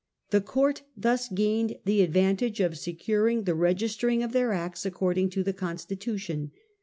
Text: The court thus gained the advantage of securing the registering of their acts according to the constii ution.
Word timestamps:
The 0.31 0.41
court 0.41 0.81
thus 0.97 1.29
gained 1.29 1.75
the 1.85 2.01
advantage 2.01 2.59
of 2.59 2.75
securing 2.75 3.43
the 3.43 3.53
registering 3.53 4.23
of 4.23 4.31
their 4.33 4.51
acts 4.51 4.83
according 4.83 5.29
to 5.29 5.43
the 5.43 5.53
constii 5.53 6.01
ution. 6.07 6.49